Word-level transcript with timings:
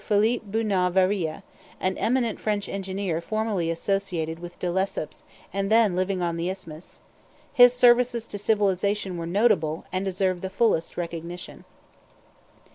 Philippe 0.03 0.43
Bunau 0.49 0.91
Varilla, 0.91 1.43
an 1.79 1.95
eminent 1.99 2.39
French 2.39 2.67
engineer 2.67 3.21
formerly 3.21 3.69
associated 3.69 4.39
with 4.39 4.57
De 4.57 4.71
Lesseps 4.71 5.23
and 5.53 5.71
then 5.71 5.95
living 5.95 6.23
on 6.23 6.37
the 6.37 6.49
Isthmus; 6.49 7.01
his 7.53 7.71
services 7.71 8.25
to 8.25 8.39
civilization 8.39 9.15
were 9.15 9.27
notable, 9.27 9.85
and 9.93 10.03
deserve 10.03 10.41
the 10.41 10.49
fullest 10.49 10.97
recognition. 10.97 11.65